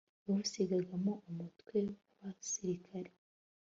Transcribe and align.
yawusigagamo 0.25 1.11
umutwe 1.29 1.77
w'abasirikare 2.19 3.11